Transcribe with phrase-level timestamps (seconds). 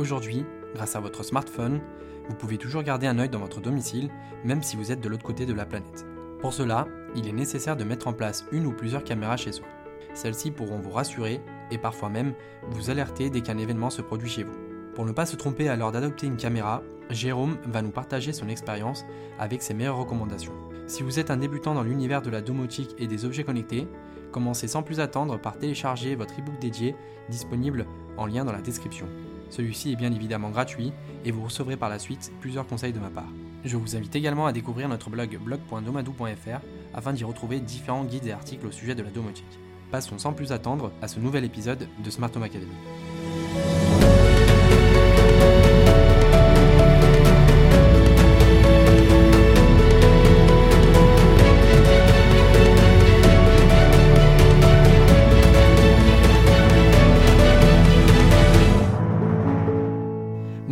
[0.00, 1.78] Aujourd'hui, grâce à votre smartphone,
[2.26, 4.08] vous pouvez toujours garder un œil dans votre domicile,
[4.44, 6.06] même si vous êtes de l'autre côté de la planète.
[6.40, 9.66] Pour cela, il est nécessaire de mettre en place une ou plusieurs caméras chez soi.
[10.14, 12.32] Celles-ci pourront vous rassurer et parfois même
[12.70, 14.56] vous alerter dès qu'un événement se produit chez vous.
[14.94, 18.48] Pour ne pas se tromper à l'heure d'adopter une caméra, Jérôme va nous partager son
[18.48, 19.04] expérience
[19.38, 20.54] avec ses meilleures recommandations.
[20.86, 23.86] Si vous êtes un débutant dans l'univers de la domotique et des objets connectés,
[24.32, 26.96] commencez sans plus attendre par télécharger votre e-book dédié
[27.28, 27.84] disponible
[28.16, 29.06] en lien dans la description.
[29.50, 30.92] Celui-ci est bien évidemment gratuit
[31.24, 33.28] et vous recevrez par la suite plusieurs conseils de ma part.
[33.64, 36.60] Je vous invite également à découvrir notre blog blog.domadou.fr
[36.94, 39.58] afin d'y retrouver différents guides et articles au sujet de la domotique.
[39.90, 43.89] Passons sans plus attendre à ce nouvel épisode de Smart Home Academy.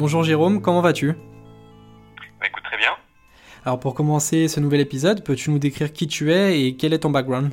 [0.09, 1.13] Bonjour Jérôme, comment vas-tu?
[2.41, 2.97] Bah, Écoute, très bien.
[3.67, 7.01] Alors pour commencer ce nouvel épisode, peux-tu nous décrire qui tu es et quel est
[7.01, 7.53] ton background?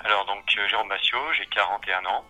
[0.00, 2.22] Alors donc euh, Jérôme Massio, j'ai 41 ans.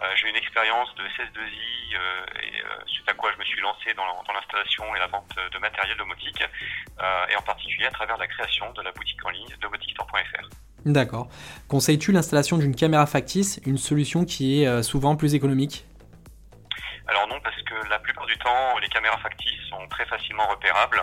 [0.00, 3.92] Euh, j'ai une expérience de 16-2i euh, et suite à quoi je me suis lancé
[3.94, 8.72] dans, l'installation et la vente de matériel domotique et en particulier à travers la création
[8.72, 10.48] de la boutique en ligne domoticstore.fr.
[10.86, 11.26] D'accord.
[11.66, 15.86] Conseilles-tu l'installation d'une caméra factice, une solution qui est souvent plus économique?
[17.06, 21.02] Alors non, parce que la plupart du temps, les caméras factices sont très facilement repérables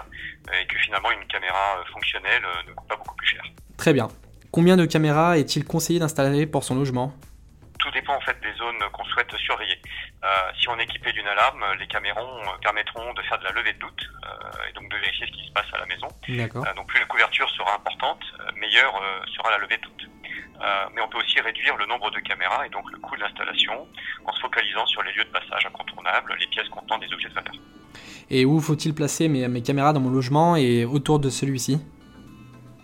[0.59, 3.43] et que finalement une caméra euh, fonctionnelle euh, ne coûte pas beaucoup plus cher.
[3.77, 4.07] Très bien.
[4.51, 7.13] Combien de caméras est-il conseillé d'installer pour son logement?
[7.77, 9.79] Tout dépend en fait des zones qu'on souhaite surveiller.
[10.23, 10.27] Euh,
[10.59, 12.21] si on est équipé d'une alarme, les caméras
[12.61, 14.09] permettront de faire de la levée de doute
[14.69, 16.07] et donc de vérifier ce qui se passe à la maison.
[16.75, 18.21] donc plus la couverture sera importante,
[18.55, 18.93] meilleure
[19.35, 20.10] sera la levée de doute.
[20.61, 23.21] Euh, mais on peut aussi réduire le nombre de caméras et donc le coût de
[23.21, 23.87] l'installation
[24.25, 27.33] en se focalisant sur les lieux de passage incontournables, les pièces contenant des objets de
[27.33, 27.53] valeur.
[28.29, 31.79] Et où faut-il placer mes, mes, caméras dans mon logement et autour de celui-ci?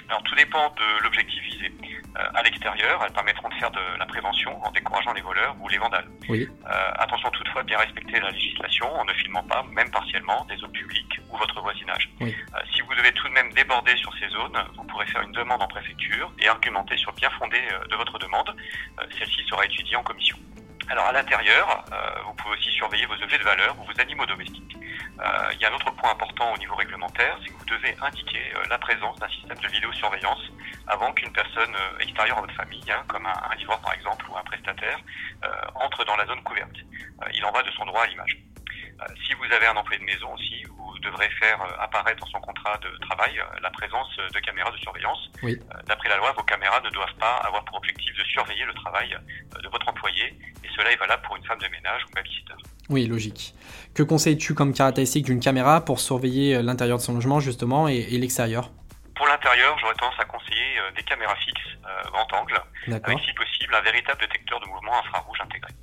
[0.09, 1.47] Alors tout dépend de l'objectif
[2.33, 5.78] à l'extérieur, elles permettront de faire de la prévention en décourageant les voleurs ou les
[5.78, 6.08] vandales.
[6.30, 6.48] Oui.
[6.66, 10.58] Euh, attention toutefois de bien respecter la législation en ne filmant pas, même partiellement, des
[10.58, 12.10] zones publiques ou votre voisinage.
[12.22, 12.36] Oui.
[12.73, 15.61] si vous devez tout de même déborder sur ces zones, vous pourrez faire une demande
[15.61, 17.58] en préfecture et argumenter sur le bien fondé
[17.89, 18.55] de votre demande.
[19.17, 20.38] Celle-ci sera étudiée en commission.
[20.89, 21.86] Alors à l'intérieur,
[22.25, 24.77] vous pouvez aussi surveiller vos objets de valeur ou vos animaux domestiques.
[25.20, 27.95] Euh, il y a un autre point important au niveau réglementaire, c'est que vous devez
[28.02, 30.42] indiquer euh, la présence d'un système de vidéosurveillance
[30.87, 34.25] avant qu'une personne euh, extérieure à votre famille, hein, comme un, un, livreur par exemple
[34.30, 34.99] ou un prestataire,
[35.75, 36.75] entre dans la zone couverte.
[37.33, 38.37] il en va de son droit à l'image.
[39.26, 42.78] Si vous avez un employé de maison aussi, vous devrez faire apparaître dans son contrat
[42.78, 45.30] de travail la présence de caméras de surveillance.
[45.44, 45.60] Oui.
[45.86, 49.18] D'après la loi, vos caméras ne doivent pas avoir pour objectif de surveiller le travail
[49.62, 50.26] de votre employé,
[50.64, 52.54] et cela est valable pour une femme de ménage ou babysitter.
[52.90, 53.54] Oui, logique.
[53.94, 58.02] Que conseilles-tu comme caractéristique d'une caméra pour surveiller euh, l'intérieur de son logement justement et,
[58.18, 58.72] l'extérieur?
[59.16, 63.34] Pour l'intérieur, j'aurais tendance à conseiller euh, des caméras fixes euh, grand angle, avec si
[63.34, 65.74] possible un véritable détecteur de mouvement infrarouge intégré.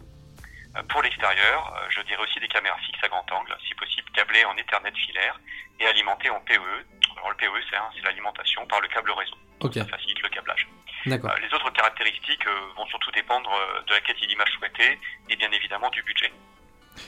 [0.88, 4.56] Pour l'extérieur, je dirais aussi des caméras fixes à grand angle, si possible câblées en
[4.56, 5.40] Ethernet filaire
[5.80, 6.84] et alimentées en PE.
[7.16, 9.36] Alors le PE, c'est l'alimentation par le câble réseau.
[9.72, 10.68] Ça facilite le câblage.
[11.06, 12.46] les autres caractéristiques
[12.76, 13.50] vont surtout dépendre
[13.86, 14.98] de la qualité d'image souhaitée
[15.30, 16.32] et bien évidemment du budget.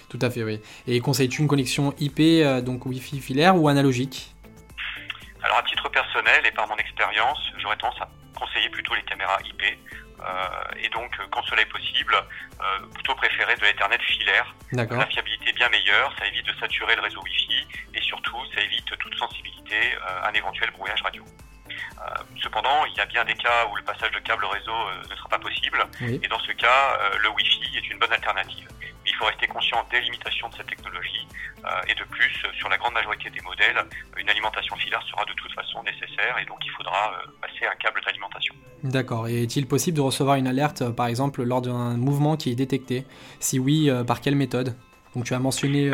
[0.08, 0.60] Tout à fait, oui.
[0.86, 4.34] Et conseilles-tu une connexion IP, euh, donc Wi-Fi filaire ou analogique?
[5.42, 9.38] Alors à titre personnel et par mon expérience, j'aurais tendance à conseiller plutôt les caméras
[9.44, 9.62] IP.
[9.62, 14.54] Euh, et donc, quand cela est possible, euh, plutôt préférer de l'Ethernet filaire.
[14.72, 18.60] La fiabilité est bien meilleure, ça évite de saturer le réseau Wi-Fi et surtout, ça
[18.62, 21.24] évite toute sensibilité à un éventuel brouillage radio.
[22.42, 25.28] cependant, il y a bien des cas où le passage de câble réseau ne sera
[25.28, 25.84] pas possible.
[26.00, 28.68] Et dans ce cas, le Wi-Fi est une bonne alternative
[29.06, 31.26] il faut rester conscient des limitations de cette technologie.
[31.64, 33.76] Euh, et de plus, sur la grande majorité des modèles,
[34.16, 37.74] une alimentation filaire sera de toute façon nécessaire et donc il faudra euh, passer un
[37.76, 38.54] câble d'alimentation.
[38.84, 39.26] D'accord.
[39.28, 42.54] Et est-il possible de recevoir une alerte, euh, par exemple, lors d'un mouvement qui est
[42.54, 43.04] détecté?
[43.40, 44.76] Si oui, par quelle méthode?
[45.14, 45.90] Donc tu as mentionné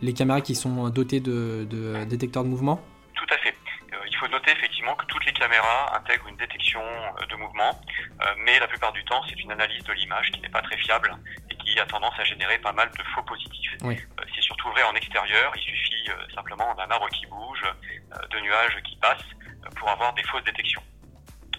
[0.00, 2.80] les caméras qui sont dotées de, de détecteurs de mouvement?
[3.14, 3.54] Tout à fait.
[4.08, 6.80] Il faut noter effectivement que toutes les caméras intègrent une détection
[7.28, 7.78] de mouvement,
[8.44, 11.14] mais la plupart du temps, c'est une analyse de l'image qui n'est pas très fiable
[11.66, 13.76] qui a tendance à générer pas mal de faux positifs.
[13.84, 13.94] Euh,
[14.34, 18.40] c'est surtout vrai en extérieur, il suffit euh, simplement d'un arbre qui bouge, euh, de
[18.40, 19.30] nuages qui passent
[19.76, 20.82] pour avoir des fausses détections.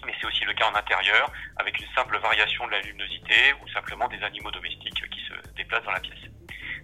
[0.06, 3.68] Mais c'est aussi le cas en intérieur, avec une simple variation de la luminosité ou
[3.68, 6.18] simplement des animaux domestiques qui se déplacent dans la pièce.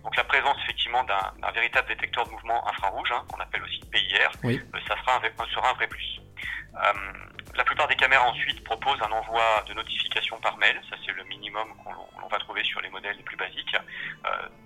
[0.02, 4.30] Donc la présence effectivement d'un véritable détecteur de mouvement infrarouge, hein, qu'on appelle aussi PIR,
[4.86, 6.20] ça sera un, sera un vrai plus.
[7.56, 11.22] La plupart des caméras ensuite proposent un envoi de notification par mail, ça c'est le
[11.24, 13.76] minimum qu'on va trouver sur les modèles les plus basiques.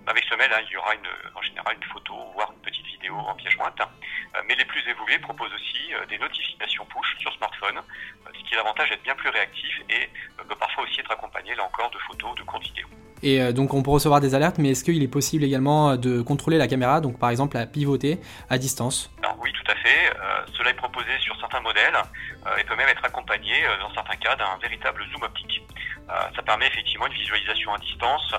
[0.07, 0.93] avec ce mail, hein, il y aura
[1.35, 3.81] en général une photo, voire une petite vidéo en pièce jointe.
[4.47, 7.81] mais les plus évolués proposent aussi des notifications push sur smartphone,
[8.33, 11.63] ce qui est l'avantage d'être bien plus réactif et peut parfois aussi être accompagné là
[11.63, 12.89] encore de photos, de courtes vidéos.
[13.23, 15.97] Et euh, donc on peut recevoir des alertes, mais est-ce qu'il est possible également euh,
[15.97, 18.19] de contrôler la caméra, donc par exemple à pivoter
[18.49, 19.11] à distance?
[19.19, 20.09] Alors, Oui, tout à fait.
[20.09, 21.97] Euh, cela est proposé sur certains modèles
[22.57, 25.61] et peut même être accompagné dans certains cas d'un véritable zoom optique.
[26.35, 28.33] Ça permet effectivement une visualisation à distance,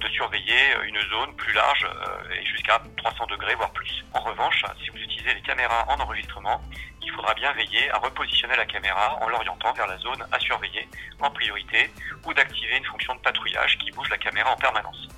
[0.00, 1.86] de surveiller une zone plus large
[2.32, 4.04] et jusqu'à 300 degrés voire plus.
[4.12, 6.60] En revanche, si vous utilisez les caméras en enregistrement,
[7.02, 10.88] il faudra bien veiller à repositionner la caméra en l'orientant vers la zone à surveiller
[11.20, 11.90] en priorité
[12.24, 15.08] ou d'activer une fonction de patrouillage qui bouge la caméra en permanence.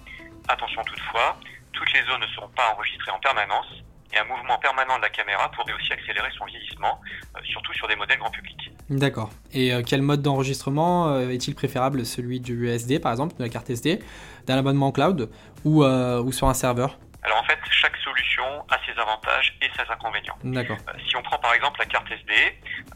[0.49, 1.39] Attention toutefois,
[1.73, 3.67] toutes les zones ne seront pas enregistrées en permanence
[4.13, 7.01] et un mouvement permanent de la caméra pourrait aussi accélérer son vieillissement,
[7.37, 8.71] euh, surtout sur des modèles grand public.
[8.89, 9.31] D'accord.
[9.53, 13.49] Et euh, quel mode d'enregistrement euh, est-il préférable Celui du USD par exemple, de la
[13.49, 14.01] carte SD,
[14.47, 15.29] d'un abonnement cloud
[15.65, 16.99] ou, ou sur un serveur?
[17.27, 20.39] Alors en fait, chaque solution a ses avantages et ses inconvénients.
[20.45, 20.77] D'accord.
[20.89, 22.33] Euh, si on prend par exemple la carte SD,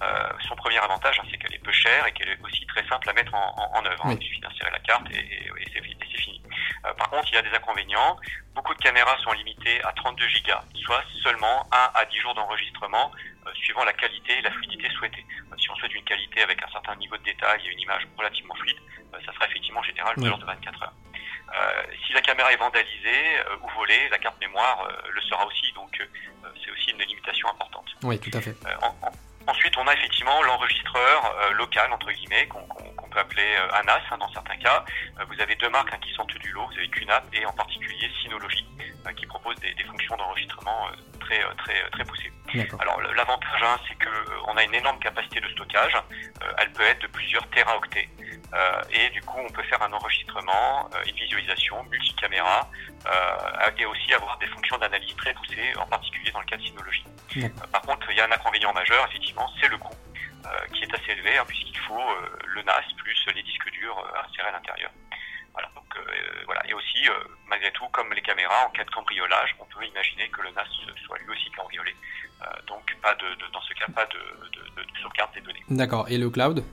[0.02, 2.86] euh, son premier avantage, hein, c'est qu'elle est peu chère et qu'elle est aussi très
[2.86, 4.06] simple à mettre en, œuvre.
[4.06, 4.16] Hein.
[4.20, 5.99] Il suffit d'insérer la carte et, c'est fini.
[6.86, 8.16] Euh, par contre, il y a des inconvénients.
[8.54, 13.12] Beaucoup de caméras sont limitées à 32 Go, soit seulement 1 à 10 jours d'enregistrement,
[13.54, 15.24] suivant la qualité et la fluidité souhaitée.
[15.58, 18.54] si on souhaite une qualité avec un certain niveau de détail et une image relativement
[18.54, 18.78] fluide,
[19.24, 20.24] ça sera effectivement en général oui.
[20.24, 20.92] de 24 heures.
[21.52, 25.44] Euh, si la caméra est vandalisée euh, ou volée, la carte mémoire euh, le sera
[25.46, 25.72] aussi.
[25.74, 26.00] Donc
[26.64, 27.86] c'est aussi une limitation importante.
[28.02, 28.54] Oui, tout à fait.
[29.46, 34.56] ensuite, on a effectivement l'enregistreur local, entre guillemets, qu'on peut appeler ANAS hein, dans certains
[34.56, 34.84] cas.
[35.28, 36.66] vous avez deux marques hein, qui sortent du lot.
[36.66, 38.66] Vous avez QNAP et en particulier Synology,
[39.16, 40.88] qui propose des, fonctions d'enregistrement
[41.20, 42.32] très, très, très poussées.
[42.78, 45.94] Alors l'avantage, hein, c'est qu'on a une énorme capacité de stockage.
[46.58, 48.08] elle peut être de plusieurs téraoctets.
[48.52, 52.68] Euh, et du coup, on peut faire un enregistrement, euh, une visualisation multicaméra
[53.06, 56.62] euh, et aussi avoir des fonctions d'analyse très poussées, en particulier dans le cas de
[56.62, 57.04] Synology.
[57.70, 59.94] par contre, il y a un inconvénient majeur, effectivement, c'est le coût,
[60.72, 62.02] qui est assez élevé, hein, puisqu'il faut
[62.46, 64.90] le NAS plus les disques durs insérés à l'intérieur.
[65.52, 65.98] Voilà, donc,
[66.46, 66.62] voilà.
[66.68, 67.06] Et aussi,
[67.46, 70.66] malgré tout, comme les caméras, en cas de cambriolage, on peut imaginer que le NAS
[71.04, 71.94] soit lui aussi cambriolé.
[72.66, 75.64] donc, pas de, dans ce cas, pas de, de, de sauvegarde des données.
[75.68, 76.06] D'accord.
[76.08, 76.64] Et le cloud?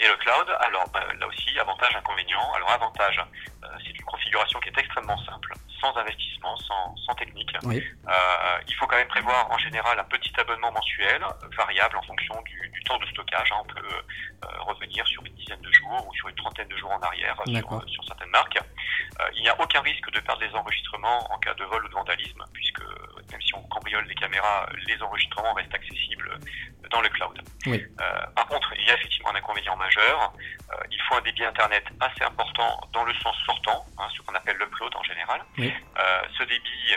[0.00, 2.52] Et le cloud, alors bah, là aussi, avantage, inconvénient.
[2.54, 3.20] Alors avantage,
[3.62, 7.54] euh, c'est une configuration qui est extrêmement simple, sans investissement, sans, sans technique.
[7.62, 11.22] Euh, il faut quand même prévoir en général un petit abonnement mensuel,
[11.54, 13.52] variable en fonction du, du temps de stockage.
[13.52, 13.60] Hein.
[13.60, 16.92] On peut euh, revenir sur une dizaine de jours ou sur une trentaine de jours
[16.92, 18.58] en arrière sur, sur, certaines marques.
[19.34, 21.94] il n'y a aucun risque de perdre les enregistrements en cas de vol ou de
[21.94, 22.82] vandalisme, puisque
[23.30, 26.38] même si on cambriole des caméras, les enregistrements restent accessibles
[26.90, 27.40] dans le cloud.
[28.34, 30.32] par contre, il y a effectivement un inconvénient majeur.
[30.90, 34.56] il faut un débit Internet assez important dans le sens sortant, hein, ce qu'on appelle
[34.56, 35.40] l'upload en général.
[35.56, 36.96] ce débit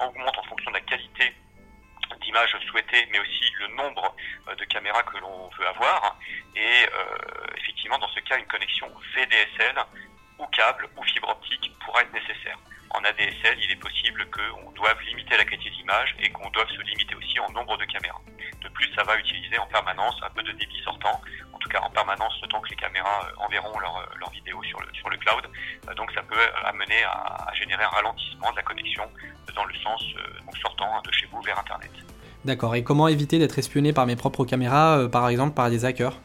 [0.00, 1.34] augmente en fonction de la qualité
[2.22, 4.14] d'image souhaitée, mais aussi le nombre
[4.56, 6.16] de caméras que l'on veut avoir.
[6.54, 6.86] Et
[7.56, 9.76] effectivement, dans ce cas, une connexion VDSL
[10.38, 12.58] ou câble ou fibre optique pourra être nécessaire
[12.90, 16.80] en ADSL, il est possible qu'on doive limiter la qualité d'image et qu'on doive se
[16.82, 18.20] limiter aussi en nombre de caméras.
[18.62, 21.20] De plus, ça va utiliser en permanence un peu de débit sortant,
[21.52, 24.32] en tout cas en permanence le temps que les caméras euh, enverront leurs leur euh,
[24.32, 25.44] vidéos sur le, sur le cloud.
[25.88, 29.04] Euh, donc ça peut amener à, générer un ralentissement de la connexion
[29.54, 30.02] dans le sens
[30.60, 31.90] sortant de chez vous vers Internet.
[32.44, 36.18] D'accord, et comment éviter d'être espionné par mes propres caméras, par exemple par des hackers?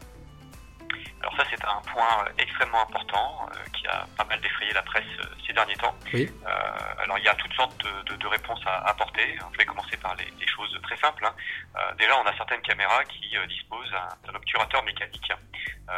[1.21, 4.39] Alors ça c'est un point extrêmement important qui a pas mal
[4.73, 5.05] la presse
[5.45, 5.95] ces derniers temps.
[6.13, 6.29] Oui.
[6.45, 9.37] Euh, alors il y a toutes sortes de, de, réponses à apporter.
[9.51, 11.25] Je vais commencer par les, les choses très simples.
[11.25, 11.35] Hein.
[11.77, 13.91] Euh, déjà, on a certaines caméras qui euh, disposent
[14.25, 15.31] d'un obturateur mécanique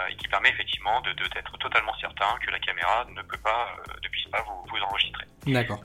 [0.10, 4.10] et qui permet effectivement de d'être totalement certain que la caméra ne peut pas, ne
[4.10, 5.26] puisse pas vous, vous enregistrer.
[5.46, 5.80] D'accord.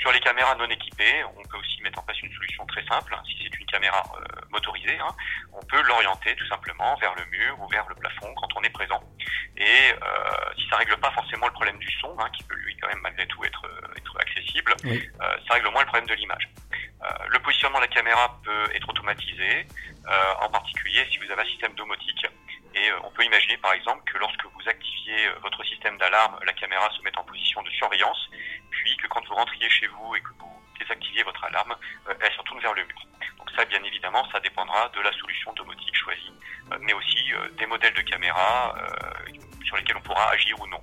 [0.00, 3.16] sur les caméras non équipées, on peut aussi mettre en place une solution très simple.
[3.26, 4.04] Si c'est une caméra
[4.50, 5.12] motorisée, hein,
[5.52, 8.70] on peut l'orienter tout simplement vers le mur ou vers le plafond quand on est
[8.70, 9.02] présent.
[9.56, 9.92] Et
[10.56, 13.00] si ça règle pas forcément le problème du son, hein, qui peut lui quand même
[13.02, 16.48] malgré tout être, être accessible, ça règle au moins le problème de l'image.
[17.04, 19.66] Euh, le positionnement de la caméra peut être automatisé,
[20.08, 22.26] euh, en particulier si vous avez un système domotique.
[22.74, 26.52] Et euh, on peut imaginer par exemple que lorsque vous activiez votre système d'alarme, la
[26.54, 28.30] caméra se mette en position de surveillance,
[28.70, 31.74] puis que quand vous rentriez chez vous et que vous désactiviez votre alarme,
[32.20, 33.06] elle se retourne vers le mur.
[33.38, 36.32] Donc ça, bien évidemment, ça dépendra de la solution domotique choisie,
[36.80, 38.74] mais aussi des modèles de caméra
[39.64, 40.80] sur lesquels on pourra agir ou non.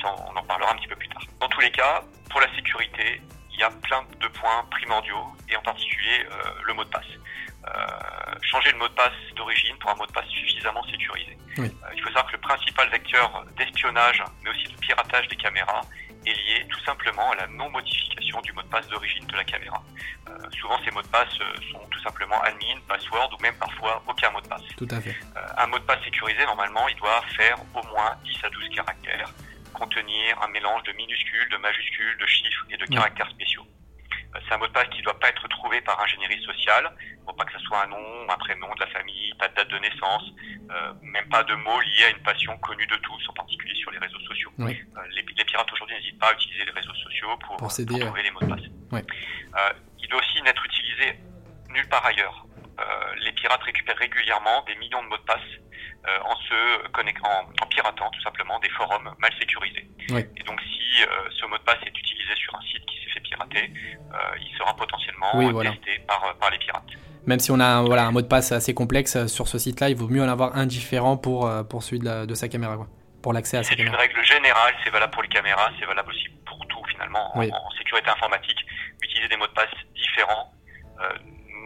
[0.00, 1.22] ça, on en parlera un petit peu plus tard.
[1.40, 3.20] Dans tous les cas, pour la sécurité,
[3.52, 6.26] il y a plein de points primordiaux, et en particulier
[6.64, 7.04] le mot de passe.
[8.42, 11.36] changer le mot de passe d'origine pour un mot de passe suffisamment sécurisé.
[11.58, 15.82] il faut savoir que le principal vecteur d'espionnage, mais aussi de piratage des caméras,
[16.26, 19.82] est lié tout simplement à la non-modification du mot de passe d'origine de la caméra.
[20.28, 24.02] Euh, souvent, ces mots de passe euh, sont tout simplement admin, password ou même parfois
[24.06, 24.62] aucun mot de passe.
[24.76, 25.16] Tout à fait.
[25.36, 28.68] Euh, un mot de passe sécurisé, normalement, il doit faire au moins 10 à 12
[28.74, 29.32] caractères,
[29.72, 33.64] contenir un mélange de minuscules, de majuscules, de chiffres et de caractères spéciaux.
[34.34, 36.90] C'est un mot de passe qui ne doit pas être trouvé par ingénierie sociale.
[37.00, 39.48] Il ne faut pas que ce soit un nom, un prénom de la famille, pas
[39.48, 40.22] de date de naissance,
[40.70, 43.90] euh, même pas de mots liés à une passion connue de tous, en particulier sur
[43.90, 44.52] les réseaux sociaux.
[44.60, 44.72] Euh,
[45.14, 48.40] les, pirates aujourd'hui n'hésitent pas à utiliser les réseaux sociaux pour, pour, trouver les mots
[48.40, 49.04] de passe.
[49.56, 51.18] Euh, il doit aussi n'être utilisé
[51.70, 52.46] nulle part ailleurs.
[53.20, 55.50] les pirates récupèrent régulièrement des millions de mots de passe
[56.24, 57.28] en se connectant,
[57.60, 59.88] en, piratant tout simplement des forums mal sécurisés.
[60.08, 61.04] Et donc si
[61.38, 63.72] ce mot de passe est utilisé sur un site qui s'est fait pirater,
[64.40, 66.90] il sera potentiellement testé par, par les pirates.
[67.26, 69.90] Même si on a voilà, un mot de passe assez complexe euh, sur ce site-là,
[69.90, 72.86] il vaut mieux en avoir un différent pour, euh, pour celui de, sa caméra, quoi,
[73.22, 73.90] pour l'accès à sa caméra.
[73.90, 77.36] C'est une règle générale, c'est valable pour les caméras, c'est valable aussi pour tout finalement.
[77.36, 78.58] En, sécurité informatique,
[79.02, 80.52] utiliser des mots de passe différents,
[81.00, 81.12] euh,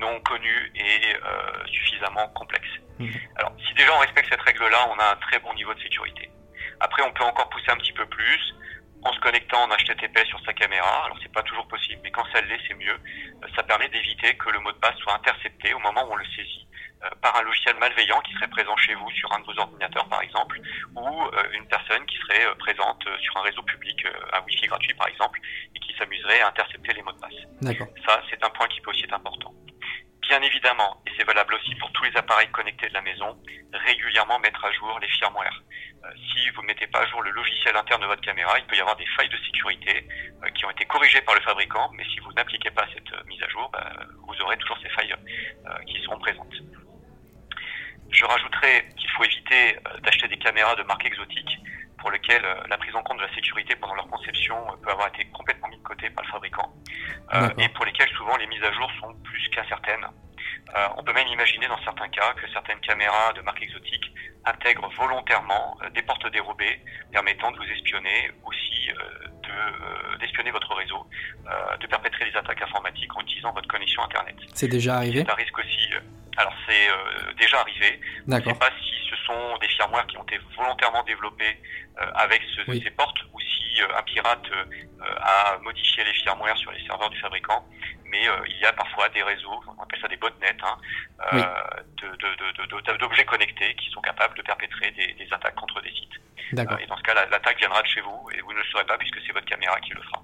[0.00, 1.16] non connus et
[1.70, 2.66] suffisamment complexes.
[2.98, 3.10] Mhm.
[3.36, 6.30] Alors, si déjà on respecte cette règle-là, on a un très bon niveau de sécurité.
[6.78, 8.54] Après, on peut encore pousser un petit peu plus
[9.02, 11.04] en se connectant en HTTP sur sa caméra.
[11.04, 12.94] Alors c'est pas toujours possible, mais quand ça l'est, c'est mieux.
[12.94, 16.16] Euh, ça permet d'éviter que le mot de passe soit intercepté au moment où on
[16.16, 16.66] le saisit
[17.04, 20.08] euh, par un logiciel malveillant qui serait présent chez vous sur un de vos ordinateurs
[20.08, 20.58] par exemple,
[20.96, 25.08] ou euh, une personne qui serait présente sur un réseau public à Wi-Fi gratuit par
[25.08, 25.38] exemple,
[25.74, 27.76] et qui s'amuserait à intercepter les mots de passe.
[28.06, 29.52] Ça, c'est un point qui peut aussi être important.
[30.28, 33.36] Bien évidemment, et c'est valable aussi pour tous les appareils connectés de la maison,
[33.72, 35.62] régulièrement mettre à jour les firmware.
[36.04, 38.64] Euh, si vous ne mettez pas à jour le logiciel interne de votre caméra, il
[38.64, 40.08] peut y avoir des failles de sécurité
[40.42, 43.22] euh, qui ont été corrigées par le fabricant, mais si vous n'appliquez pas cette euh,
[43.26, 43.92] mise à jour, bah,
[44.26, 45.14] vous aurez toujours ces failles
[45.86, 46.54] qui seront présentes.
[48.10, 51.58] Je rajouterai qu'il faut éviter d'acheter des caméras de marque exotique
[52.04, 55.24] pour lesquelles la prise en compte de la sécurité pendant leur conception peut avoir été
[55.32, 56.70] complètement mise de côté par le fabricant
[57.56, 60.06] et pour lesquelles souvent les mises à jour sont plus qu'incertaines.
[60.76, 64.12] Euh, on peut même imaginer dans certains cas que certaines caméras de marque exotique
[64.44, 66.78] intègrent volontairement euh, des portes dérobées
[67.10, 71.06] permettant de vous espionner, aussi euh, d'espionner votre réseau,
[71.80, 74.36] de perpétrer des attaques informatiques en utilisant votre connexion Internet.
[74.52, 75.90] C'est déjà arrivé C'est un risque aussi.
[76.36, 78.00] Alors c'est déjà arrivé.
[78.26, 81.58] Je ne sais pas si ce sont des firmware qui ont été volontairement développés
[82.14, 84.46] avec ces portes ou si un pirate
[85.02, 87.64] a modifié les firmware sur les serveurs du fabricant
[88.14, 90.76] mais euh, il y a parfois des réseaux, on appelle ça des botnets, hein,
[91.32, 96.20] euh, d'objets connectés qui sont capables de perpétrer des, attaques contre des sites.
[96.56, 98.84] Euh, et dans ce cas, l'attaque viendra de chez vous et vous ne le saurez
[98.84, 100.22] pas puisque c'est votre caméra qui le fera.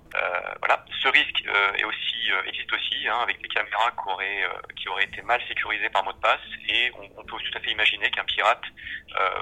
[0.61, 0.85] voilà.
[1.03, 1.43] Ce risque
[1.79, 4.45] est aussi, existe aussi hein, avec des caméras qui auraient,
[4.77, 7.73] qui auraient été mal sécurisées par mot de passe et on, peut tout à fait
[7.73, 8.63] imaginer qu'un pirate,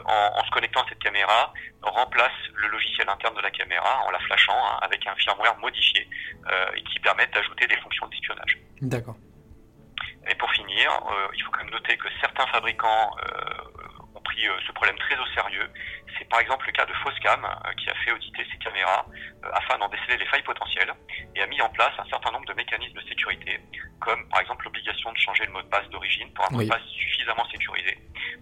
[0.06, 4.20] en, se connectant à cette caméra, remplace le logiciel interne de la caméra en la
[4.20, 6.08] flashant hein, avec un firmware modifié
[6.74, 9.16] et qui permet d'ajouter des fonctions d'espionnage D'accord.
[10.28, 14.46] Et pour finir, euh, il faut quand même noter que certains fabricants euh, ont pris
[14.46, 15.68] euh, ce problème très au sérieux.
[16.18, 17.46] C'est par exemple le cas de Foscam
[17.78, 19.06] qui a fait auditer ses caméras
[19.52, 20.92] afin d'en déceler les failles potentielles
[21.36, 23.60] et a mis en place un certain nombre de mécanismes de sécurité,
[24.00, 26.68] comme par exemple l'obligation de changer le mot de passe d'origine pour un mot de
[26.68, 27.96] passe suffisamment sécurisé,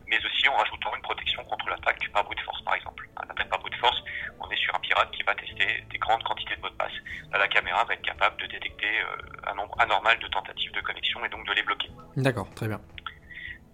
[0.07, 3.07] mais aussi en rajoutant une protection contre l'attaque par brute force par exemple.
[3.29, 4.03] L'attaque par brute force,
[4.41, 6.56] on est sur un pirate qui va tester des grandes quantités
[6.87, 7.39] passe.
[7.39, 8.89] La caméra va être capable de détecter
[9.47, 11.91] un nombre anormal de tentatives de connexion et donc de les bloquer.
[12.17, 12.81] D'accord, très bien.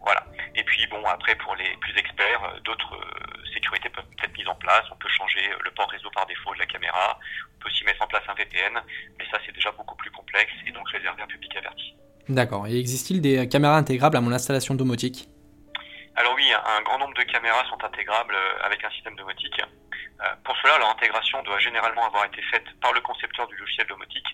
[0.05, 0.25] Voilà.
[0.55, 4.49] Et puis bon, après pour les plus experts, euh, d'autres euh, sécurités peuvent être mises
[4.49, 4.83] en place.
[4.91, 7.19] On peut changer euh, le port réseau par défaut de la caméra.
[7.57, 8.75] On peut aussi mettre en place un VPN,
[9.19, 11.95] mais ça c'est déjà beaucoup plus complexe et donc réservé à un public averti.
[12.29, 12.67] D'accord.
[12.67, 15.29] Et existe-t-il des caméras intégrables à mon installation domotique?
[16.17, 19.61] Alors oui, un grand nombre de caméras sont intégrables avec un système domotique.
[20.63, 24.27] Cela, leur intégration doit généralement avoir été faite par le concepteur du logiciel domotique.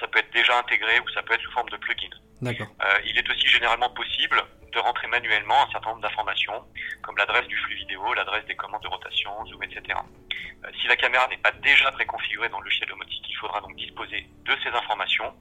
[0.00, 2.10] Ça peut être déjà intégré ou ça peut être sous forme de plugin.
[2.40, 2.68] D'accord.
[3.04, 6.64] il est aussi généralement possible de rentrer manuellement un certain nombre d'informations,
[7.02, 9.98] comme l'adresse du flux vidéo, l'adresse des commandes de rotation, zoom, etc.
[10.64, 13.76] Euh, si la caméra n'est pas déjà préconfigurée dans le logiciel domotique, il faudra donc
[13.76, 15.32] disposer de ces informations.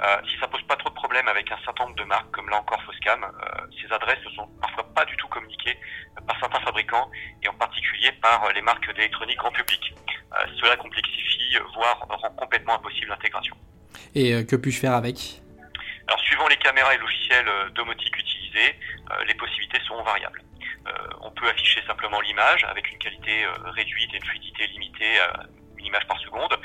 [0.00, 2.48] Euh, si ça pose pas trop de problèmes avec un certain nombre de marques, comme
[2.48, 5.78] là encore Foscam, euh, ces adresses ne sont parfois pas du tout communiquées
[6.26, 7.10] par certains fabricants,
[7.42, 9.94] et en particulier par les marques d'électronique grand public.
[10.60, 13.56] cela complexifie, voire rend complètement impossible l'intégration.
[14.14, 15.42] Et que puis-je faire avec?
[16.08, 18.76] Alors, suivant les caméras et logiciels domotiques utilisés,
[19.10, 20.42] euh, les possibilités sont variables.
[20.86, 25.18] Euh, on peut afficher simplement l'image avec une qualité euh, réduite et une fluidité limitée
[25.20, 25.46] à
[25.78, 26.56] une image par seconde,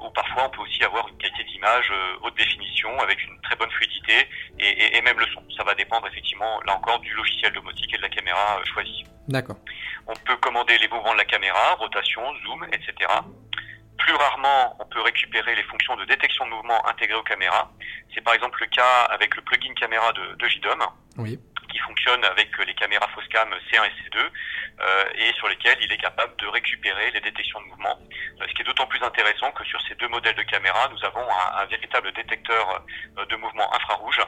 [0.00, 2.57] ou parfois on peut aussi avoir une qualité d'image haute définition
[3.00, 5.42] avec une très bonne fluidité et, même le son.
[5.56, 9.04] Ça va dépendre effectivement, là encore, du logiciel domotique et de la caméra choisie.
[9.28, 9.56] D'accord.
[10.06, 12.94] On peut commander les mouvements de la caméra, rotation, zoom, etc.
[13.98, 17.70] Plus rarement, on peut récupérer les fonctions de détection de mouvement intégrées aux caméras.
[18.14, 20.82] C'est par exemple le cas avec le plugin caméra de, de JDOM.
[21.18, 24.30] Oui qui fonctionne avec les caméras Foscam C1 et C2
[24.80, 27.98] euh, et sur lesquelles il est capable de récupérer les détections de mouvement.
[28.40, 31.04] Euh, ce qui est d'autant plus intéressant que sur ces deux modèles de caméras, nous
[31.04, 32.84] avons un, véritable détecteur
[33.18, 34.20] euh, de mouvement infrarouge,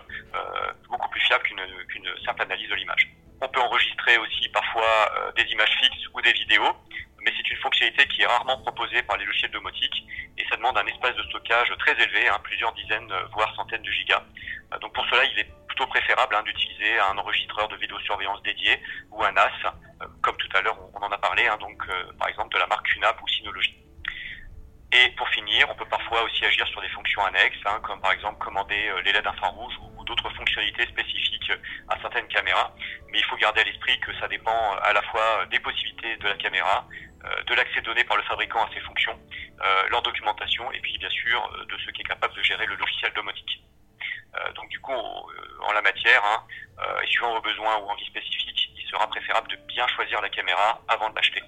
[0.88, 3.09] beaucoup plus fiable qu'une simple analyse de l'image.
[3.40, 6.76] On peut enregistrer aussi parfois des images fixes ou des vidéos,
[7.20, 10.04] mais c'est une fonctionnalité qui est rarement proposée par les logiciels domotiques
[10.37, 13.90] et ça demande un espace de stockage très élevé, hein, plusieurs dizaines voire centaines de
[13.90, 14.23] gigas.
[14.80, 15.50] donc pour cela, il est
[15.87, 20.61] préférable hein, d'utiliser un enregistreur de vidéosurveillance dédié ou un NAS, euh, comme tout à
[20.61, 23.29] l'heure on, en a parlé, hein, donc euh, par exemple de la marque QNAP ou
[23.29, 23.77] Synology.
[24.93, 28.13] Et pour finir, on peut parfois aussi agir sur des fonctions annexes, hein, comme par
[28.13, 31.53] exemple commander euh, les LED infrarouges ou, d'autres fonctionnalités spécifiques
[31.89, 32.75] à certaines caméras.
[33.13, 36.27] Mais il faut garder à l'esprit que ça dépend à la fois des possibilités de
[36.27, 36.85] la caméra,
[37.47, 39.17] de l'accès donné par le fabricant à ces fonctions,
[39.89, 43.13] leur documentation et puis bien sûr de ce qui est capable de gérer le logiciel
[43.13, 43.63] domotique.
[44.37, 46.43] Euh, donc du coup, euh, en la matière, hein,
[46.79, 50.29] euh, et suivant vos besoins ou envies spécifiques, il sera préférable de bien choisir la
[50.29, 51.43] caméra avant de l'acheter.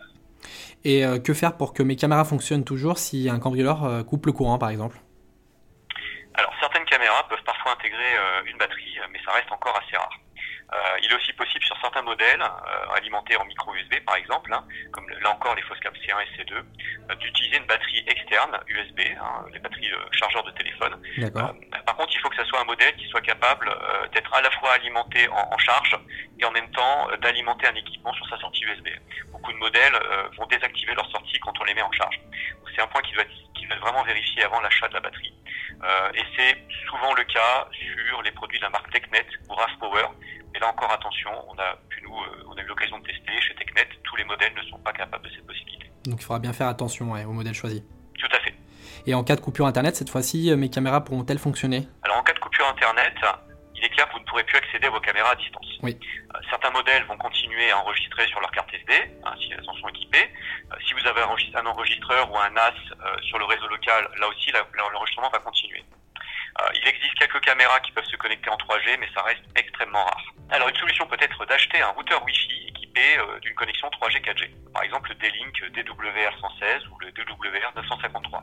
[0.84, 4.58] Et que faire pour que mes caméras fonctionnent toujours si un cambrioleur coupe le courant
[4.58, 4.96] par exemple?
[6.34, 10.18] Alors certaines caméras peuvent parfois intégrer une batterie, mais ça reste encore assez rare.
[10.72, 14.52] Euh, il est aussi possible sur certains modèles, euh, alimentés en micro USB par exemple,
[14.54, 19.00] hein, comme là encore les Foscam C1 et C2, euh, d'utiliser une batterie externe USB,
[19.20, 20.96] hein, les batteries chargeurs de téléphone.
[21.84, 23.70] par contre, il faut que ce soit un modèle qui soit capable
[24.12, 25.98] d'être à la fois alimenté en, charge
[26.38, 28.88] et en même temps d'alimenter un équipement sur sa sortie USB.
[29.30, 29.98] Beaucoup de modèles
[30.36, 32.20] vont désactiver leur sortie quand on les met en charge.
[32.74, 35.34] C'est un point qui doit, être vraiment vérifié avant l'achat de la batterie.
[36.14, 36.56] et c'est
[36.88, 40.06] souvent le cas sur les produits de la marque TechNet ou RAV Power,
[40.54, 43.40] et là encore, attention, on a pu nous, euh, on a eu l'occasion de tester
[43.40, 45.90] chez TechNet, tous les modèles ne sont pas capables de cette possibilité.
[46.04, 47.84] Donc il faudra bien faire attention au modèle choisi.
[48.18, 48.54] Tout à fait.
[49.06, 51.88] Et en cas de coupure Internet, cette fois-ci, euh, mes caméras pourront-elles fonctionner?
[52.02, 53.14] Alors en cas de coupure Internet,
[53.74, 55.66] il est clair que vous ne pourrez plus accéder à vos caméras à distance.
[55.82, 55.98] Oui.
[56.34, 58.92] Euh, certains modèles vont continuer à enregistrer sur leur carte SD,
[59.24, 60.30] hein, si elles en sont équipées.
[60.86, 62.72] si vous avez un enregistreur ou un NAS
[63.22, 65.84] sur le réseau local, là aussi, l'enregistrement va continuer.
[66.60, 70.04] Euh, il existe quelques caméras qui peuvent se connecter en 3G, mais ça reste extrêmement
[70.04, 70.34] rare.
[70.50, 74.50] Alors une solution peut être d'acheter un routeur Wi-Fi équipé euh, d'une connexion 3G 4G.
[74.72, 78.42] Par exemple le D-Link DWR116 ou le DWR953.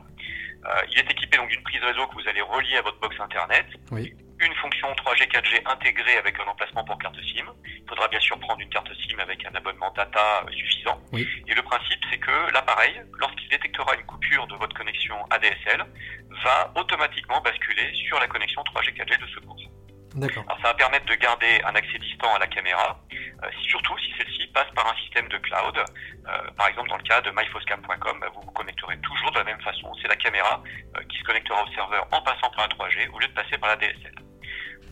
[0.66, 3.18] Euh, il est équipé donc d'une prise réseau que vous allez relier à votre box
[3.20, 3.66] internet.
[3.92, 7.44] Oui une fonction 3G 4G intégrée avec un emplacement pour carte SIM.
[7.64, 11.00] Il faudra bien sûr prendre une carte SIM avec un abonnement data suffisant.
[11.12, 12.39] Et le principe, c'est que
[12.80, 15.84] l'appareil, lorsqu'il détectera une coupure de votre connexion ADSL,
[16.44, 19.56] va automatiquement basculer sur la connexion 3G 4G de secours.
[20.16, 20.44] D'accord.
[20.48, 24.12] Alors ça va permettre de garder un accès distant à la caméra, euh, surtout si
[24.18, 25.78] celle-ci passe par un système de cloud.
[25.78, 29.44] Euh, par exemple, dans le cas de myfoscam.com, bah, vous vous connecterez toujours de la
[29.44, 29.92] même façon.
[30.02, 30.62] C'est la caméra
[30.96, 33.56] euh, qui se connectera au serveur en passant par la 3G au lieu de passer
[33.58, 34.14] par la DSL.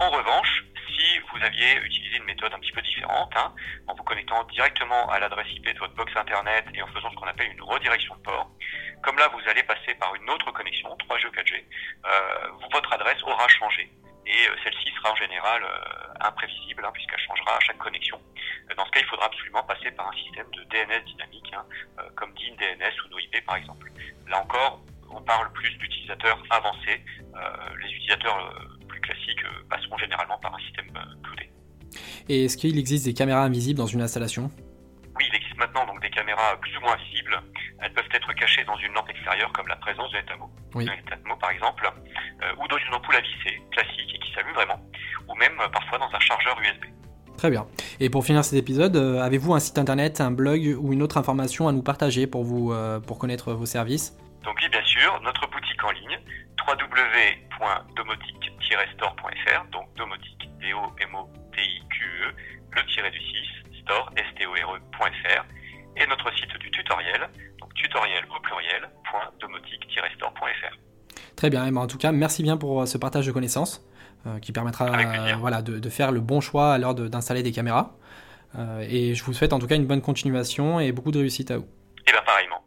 [0.01, 3.53] En revanche, si vous aviez utilisé une méthode un petit peu différente, hein,
[3.87, 7.17] en vous connectant directement à l'adresse IP de votre box internet et en faisant ce
[7.17, 8.51] qu'on appelle une redirection de port,
[9.03, 11.65] comme là vous allez passer par une autre connexion, 3G ou 4G,
[12.07, 13.91] euh, votre adresse aura changé.
[14.27, 18.21] Et euh, celle-ci sera en général euh, imprévisible, hein, puisqu'elle changera à chaque connexion.
[18.77, 21.65] Dans ce cas, il faudra absolument passer par un système de DNS dynamique, hein,
[22.15, 23.91] comme DIN DNS ou NoIP par exemple.
[24.29, 27.03] Là encore, on parle plus d'utilisateurs avancés.
[27.81, 28.53] les utilisateurs
[29.09, 31.51] classiques euh, passeront généralement par un système euh, cloudé.
[32.29, 34.51] Et est-ce qu'il existe des caméras invisibles dans une installation?
[35.17, 37.41] Oui, il existe maintenant donc des caméras plus ou moins visibles.
[37.81, 40.87] Elles peuvent être cachées dans une lampe extérieure comme la présence de Netamo, oui.
[41.41, 41.91] par exemple,
[42.43, 44.81] euh, ou dans une ampoule à visser classique et qui s'allume vraiment,
[45.29, 46.85] ou même parfois dans un chargeur USB.
[47.37, 47.67] Très bien.
[48.01, 51.69] Et pour finir cet épisode, avez-vous un site internet, un blog ou une autre information
[51.69, 52.75] à nous partager pour, vous,
[53.07, 54.17] pour connaître vos services?
[54.43, 56.19] Donc oui, bien sûr, notre boutique en ligne,
[56.67, 62.35] www.domotique-store.fr, donc domotique, D-O-M-O-T-I-Q-E,
[62.73, 63.35] le tiré du 6,
[63.83, 65.45] store, S-T-O-R-E.fr,
[65.97, 67.29] et notre site du tutoriel,
[67.61, 68.89] donc tutoriel au pluriel,
[69.41, 70.77] domotique-store.fr.
[71.37, 73.87] Très bien, en tout cas, merci bien pour euh, ce partage de connaissances
[74.27, 77.97] euh, qui permettra euh, voilà, de, faire le bon choix à l'heure d'installer des caméras.
[78.81, 81.59] et je vous souhaite en tout cas une bonne continuation et beaucoup de réussite à
[81.59, 81.67] vous.
[82.07, 82.63] Et bien pareillement.